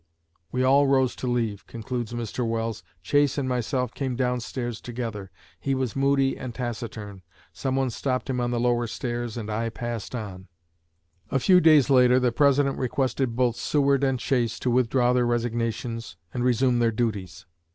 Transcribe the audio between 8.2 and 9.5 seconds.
him on the lower stairs, and